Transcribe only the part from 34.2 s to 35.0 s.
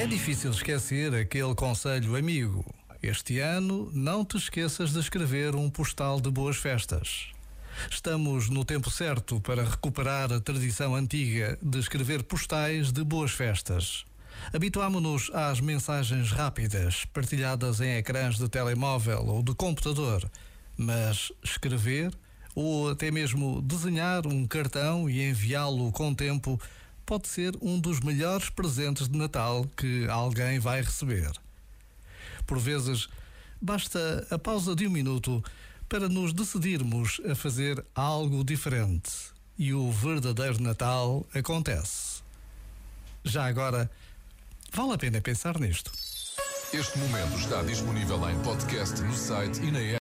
a pausa de um